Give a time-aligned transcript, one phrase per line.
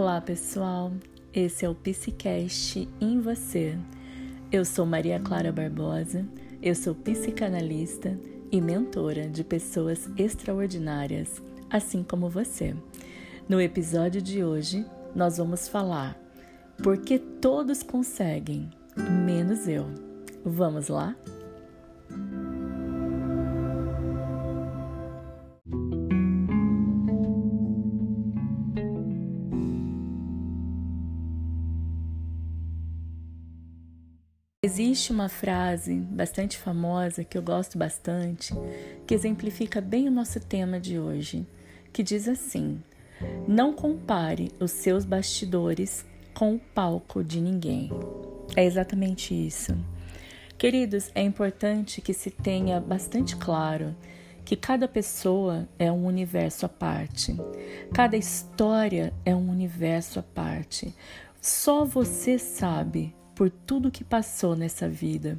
[0.00, 0.92] Olá, pessoal.
[1.34, 3.76] Esse é o Psicast em você.
[4.52, 6.24] Eu sou Maria Clara Barbosa.
[6.62, 8.16] Eu sou psicanalista
[8.52, 12.76] e mentora de pessoas extraordinárias, assim como você.
[13.48, 14.86] No episódio de hoje,
[15.16, 16.16] nós vamos falar
[16.80, 18.70] porque todos conseguem,
[19.26, 19.84] menos eu.
[20.44, 21.16] Vamos lá?
[34.60, 38.52] Existe uma frase bastante famosa que eu gosto bastante,
[39.06, 41.46] que exemplifica bem o nosso tema de hoje,
[41.92, 42.82] que diz assim:
[43.46, 47.88] Não compare os seus bastidores com o palco de ninguém.
[48.56, 49.78] É exatamente isso.
[50.58, 53.94] Queridos, é importante que se tenha bastante claro
[54.44, 57.36] que cada pessoa é um universo à parte,
[57.94, 60.92] cada história é um universo à parte.
[61.40, 65.38] Só você sabe por tudo que passou nessa vida,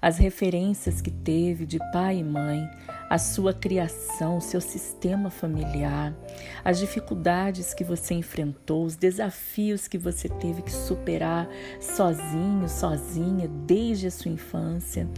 [0.00, 2.70] as referências que teve de pai e mãe,
[3.10, 6.14] a sua criação, seu sistema familiar,
[6.64, 11.48] as dificuldades que você enfrentou, os desafios que você teve que superar
[11.80, 15.08] sozinho, sozinha, desde a sua infância.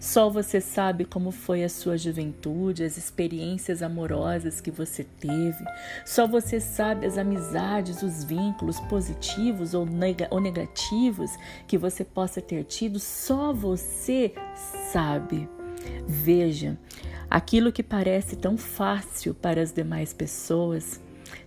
[0.00, 5.62] Só você sabe como foi a sua juventude, as experiências amorosas que você teve.
[6.06, 11.30] Só você sabe as amizades, os vínculos positivos ou, negativos
[11.68, 12.98] que você possa ter tido.
[12.98, 14.32] Só você
[14.90, 15.46] sabe.
[16.06, 16.78] Veja,
[17.30, 21.00] aquilo que parece tão fácil para as demais pessoas,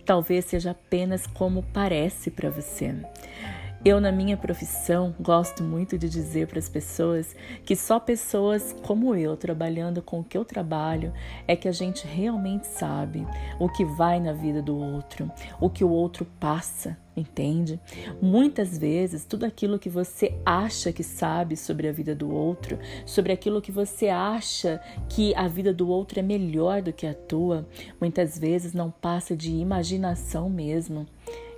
[0.04, 2.94] talvez seja apenas como parece para você.
[3.84, 9.14] Eu, na minha profissão, gosto muito de dizer para as pessoas que só pessoas como
[9.14, 11.12] eu, trabalhando com o que eu trabalho,
[11.46, 13.26] é que a gente realmente sabe
[13.60, 17.78] o que vai na vida do outro, o que o outro passa, entende?
[18.20, 23.32] Muitas vezes, tudo aquilo que você acha que sabe sobre a vida do outro, sobre
[23.32, 27.68] aquilo que você acha que a vida do outro é melhor do que a tua,
[28.00, 31.06] muitas vezes não passa de imaginação mesmo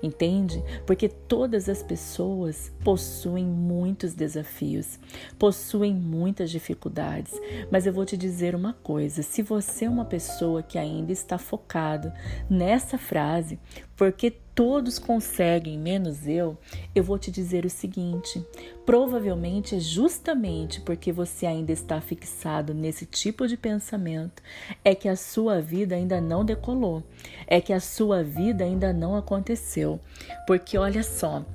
[0.03, 0.62] entende?
[0.86, 4.98] Porque todas as pessoas possuem muitos desafios,
[5.38, 7.32] possuem muitas dificuldades.
[7.70, 11.38] Mas eu vou te dizer uma coisa: se você é uma pessoa que ainda está
[11.38, 12.12] focado
[12.48, 13.58] nessa frase,
[13.97, 16.58] porque todos conseguem, menos eu,
[16.92, 18.44] eu vou te dizer o seguinte:
[18.84, 24.42] provavelmente é justamente porque você ainda está fixado nesse tipo de pensamento,
[24.84, 27.04] é que a sua vida ainda não decolou,
[27.46, 30.00] é que a sua vida ainda não aconteceu.
[30.44, 31.46] Porque olha só,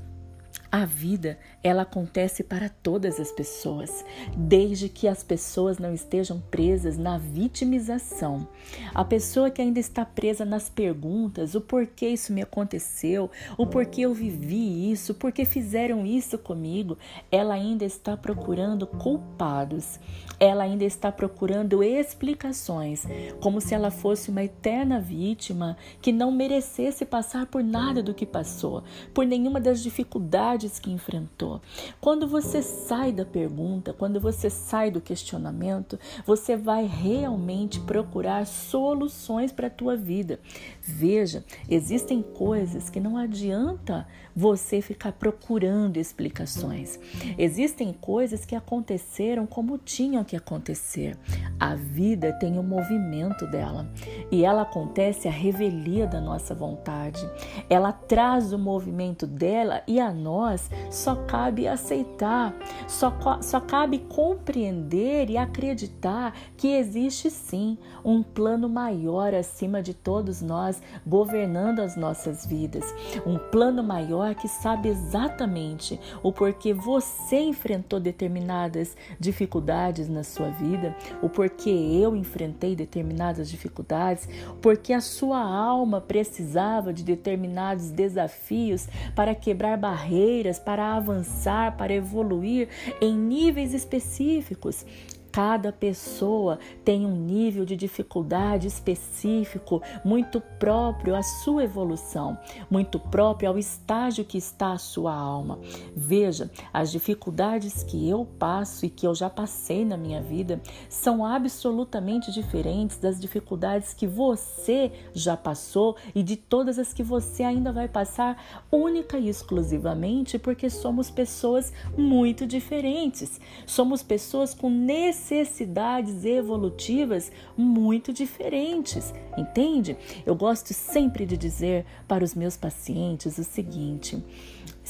[0.73, 4.03] a vida, ela acontece para todas as pessoas,
[4.35, 8.47] desde que as pessoas não estejam presas na vitimização.
[8.91, 14.01] A pessoa que ainda está presa nas perguntas, o porquê isso me aconteceu, o porquê
[14.01, 16.97] eu vivi isso, o porquê fizeram isso comigo,
[17.31, 19.99] ela ainda está procurando culpados.
[20.39, 23.05] Ela ainda está procurando explicações,
[23.39, 28.25] como se ela fosse uma eterna vítima que não merecesse passar por nada do que
[28.25, 31.61] passou, por nenhuma das dificuldades dificuldades que enfrentou.
[31.99, 39.51] Quando você sai da pergunta, quando você sai do questionamento, você vai realmente procurar soluções
[39.51, 40.39] para a tua vida.
[40.81, 46.99] Veja, existem coisas que não adianta você ficar procurando explicações.
[47.37, 51.17] Existem coisas que aconteceram como tinham que acontecer.
[51.59, 53.87] A vida tem o um movimento dela
[54.31, 57.27] e ela acontece a revelia da nossa vontade.
[57.69, 62.53] Ela traz o movimento dela e a nós só cabe aceitar,
[62.87, 70.41] só, só cabe compreender e acreditar que existe sim um plano maior acima de todos
[70.41, 72.83] nós governando as nossas vidas.
[73.25, 80.49] Um plano maior maior que sabe exatamente o porquê você enfrentou determinadas dificuldades na sua
[80.49, 84.27] vida, o porquê eu enfrentei determinadas dificuldades,
[84.61, 92.69] porque a sua alma precisava de determinados desafios para quebrar barreiras, para avançar, para evoluir
[93.01, 94.85] em níveis específicos.
[95.33, 102.37] Cada pessoa tem um nível de dificuldade específico, muito próprio à sua evolução,
[102.69, 105.57] muito próprio ao estágio que está a sua alma.
[105.95, 111.25] Veja, as dificuldades que eu passo e que eu já passei na minha vida são
[111.25, 117.71] absolutamente diferentes das dificuldades que você já passou e de todas as que você ainda
[117.71, 118.39] vai passar,
[118.71, 123.41] única e exclusivamente porque somos pessoas muito diferentes.
[123.65, 129.95] Somos pessoas com necessidades necessidades evolutivas muito diferentes, entende?
[130.25, 134.21] Eu gosto sempre de dizer para os meus pacientes o seguinte: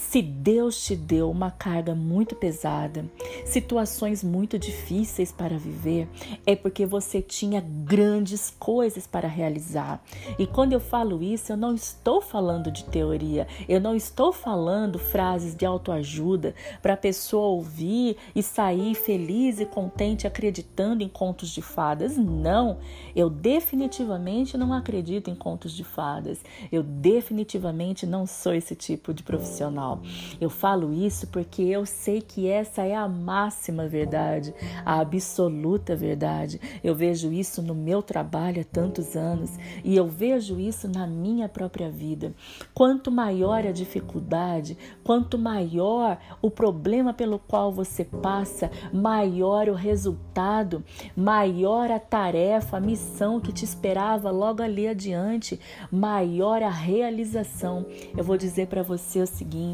[0.10, 3.06] se Deus te deu uma carga muito pesada,
[3.46, 6.08] situações muito difíceis para viver,
[6.46, 10.04] é porque você tinha grandes coisas para realizar.
[10.38, 15.00] E quando eu falo isso, eu não estou falando de teoria, eu não estou falando
[15.00, 21.50] frases de autoajuda para a pessoa ouvir e sair feliz e contente acreditando em contos
[21.50, 22.18] de fadas.
[22.18, 22.78] Não,
[23.16, 26.40] eu definitivamente não acredito em contos de fadas.
[26.72, 29.93] Eu definitivamente não sou esse tipo de profissional.
[30.40, 34.54] Eu falo isso porque eu sei que essa é a máxima verdade,
[34.86, 36.60] a absoluta verdade.
[36.84, 39.52] Eu vejo isso no meu trabalho há tantos anos
[39.84, 42.34] e eu vejo isso na minha própria vida.
[42.74, 50.84] Quanto maior a dificuldade, quanto maior o problema pelo qual você passa, maior o resultado,
[51.16, 55.60] maior a tarefa, a missão que te esperava logo ali adiante,
[55.92, 57.86] maior a realização.
[58.16, 59.73] Eu vou dizer para você o seguinte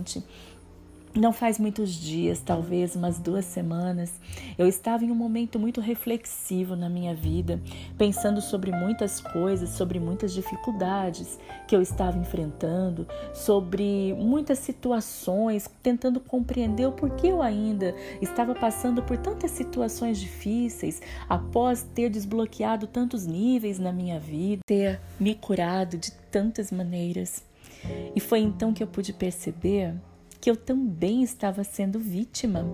[1.15, 4.13] não faz muitos dias, talvez umas duas semanas,
[4.57, 7.59] eu estava em um momento muito reflexivo na minha vida,
[7.97, 16.19] pensando sobre muitas coisas, sobre muitas dificuldades que eu estava enfrentando, sobre muitas situações, tentando
[16.19, 23.25] compreender o porquê eu ainda estava passando por tantas situações difíceis após ter desbloqueado tantos
[23.25, 27.48] níveis na minha vida, ter me curado de tantas maneiras.
[28.15, 29.95] E foi então que eu pude perceber
[30.41, 32.65] que eu também estava sendo vítima,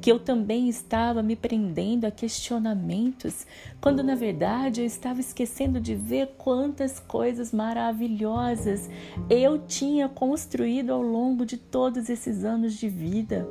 [0.00, 3.46] que eu também estava me prendendo a questionamentos,
[3.80, 8.88] quando na verdade eu estava esquecendo de ver quantas coisas maravilhosas
[9.28, 13.48] eu tinha construído ao longo de todos esses anos de vida.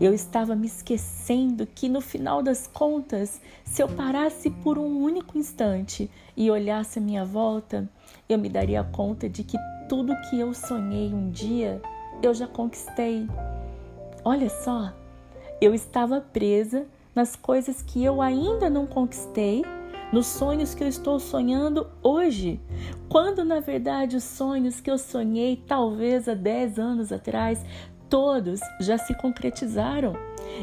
[0.00, 5.38] Eu estava me esquecendo que no final das contas, se eu parasse por um único
[5.38, 7.88] instante e olhasse a minha volta,
[8.28, 9.56] eu me daria conta de que
[9.92, 11.78] tudo que eu sonhei um dia,
[12.22, 13.28] eu já conquistei.
[14.24, 14.90] Olha só,
[15.60, 19.62] eu estava presa nas coisas que eu ainda não conquistei,
[20.10, 22.58] nos sonhos que eu estou sonhando hoje,
[23.06, 27.62] quando na verdade os sonhos que eu sonhei talvez há 10 anos atrás,
[28.08, 30.14] todos já se concretizaram.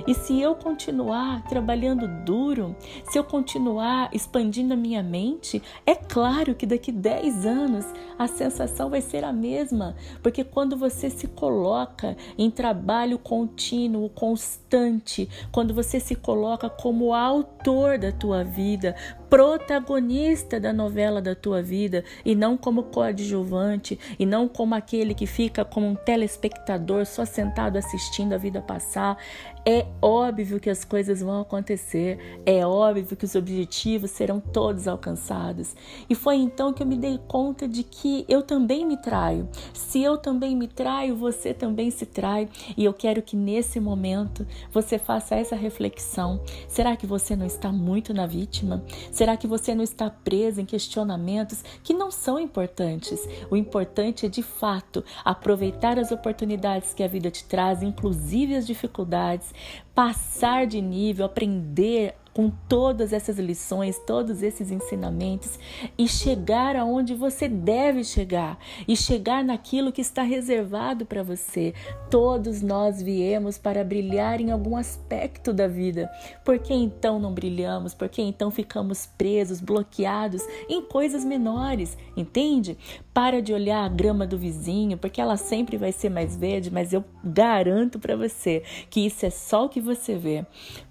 [0.07, 2.75] E se eu continuar trabalhando duro,
[3.09, 7.85] se eu continuar expandindo a minha mente, é claro que daqui 10 anos
[8.17, 15.29] a sensação vai ser a mesma, porque quando você se coloca em trabalho contínuo, constante,
[15.51, 18.95] quando você se coloca como autor da tua vida,
[19.29, 25.27] protagonista da novela da tua vida e não como coadjuvante e não como aquele que
[25.27, 29.17] fica como um telespectador só sentado assistindo a vida passar.
[29.65, 35.75] É óbvio que as coisas vão acontecer, é óbvio que os objetivos serão todos alcançados.
[36.09, 39.47] E foi então que eu me dei conta de que eu também me traio.
[39.73, 42.47] Se eu também me traio, você também se trai.
[42.77, 46.41] E eu quero que nesse momento você faça essa reflexão.
[46.67, 48.83] Será que você não está muito na vítima?
[49.11, 53.27] Será que você não está preso em questionamentos que não são importantes?
[53.51, 58.65] O importante é de fato aproveitar as oportunidades que a vida te traz, inclusive as
[58.65, 59.48] dificuldades,
[59.93, 65.59] passar de nível, aprender com todas essas lições, todos esses ensinamentos
[65.97, 71.73] e chegar aonde você deve chegar e chegar naquilo que está reservado para você.
[72.09, 76.09] Todos nós viemos para brilhar em algum aspecto da vida.
[76.43, 77.93] Por que então não brilhamos?
[77.93, 81.97] Por que então ficamos presos, bloqueados em coisas menores?
[82.15, 82.77] Entende?
[83.13, 86.93] Para de olhar a grama do vizinho, porque ela sempre vai ser mais verde, mas
[86.93, 90.45] eu garanto para você que isso é só o que você vê.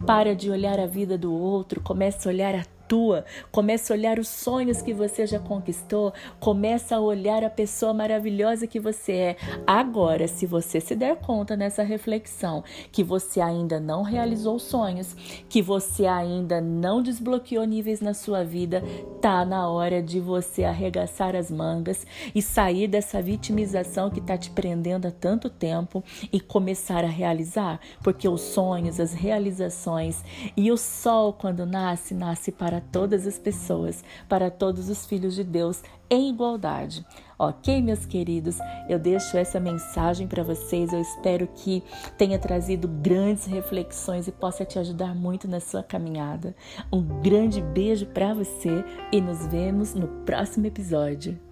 [0.07, 4.19] Para de olhar a vida do outro, comece a olhar a tua, começa a olhar
[4.19, 9.37] os sonhos que você já conquistou, começa a olhar a pessoa maravilhosa que você é.
[9.67, 15.15] Agora, se você se der conta nessa reflexão que você ainda não realizou sonhos,
[15.49, 18.83] que você ainda não desbloqueou níveis na sua vida,
[19.21, 24.51] tá na hora de você arregaçar as mangas e sair dessa vitimização que tá te
[24.51, 26.03] prendendo há tanto tempo
[26.33, 30.25] e começar a realizar, porque os sonhos, as realizações
[30.57, 35.35] e o sol quando nasce, nasce para para todas as pessoas, para todos os filhos
[35.35, 37.05] de Deus em igualdade.
[37.39, 38.59] Ok, meus queridos,
[38.89, 40.93] eu deixo essa mensagem para vocês.
[40.93, 41.83] Eu espero que
[42.17, 46.55] tenha trazido grandes reflexões e possa te ajudar muito na sua caminhada.
[46.93, 51.48] Um grande beijo para você e nos vemos no próximo episódio.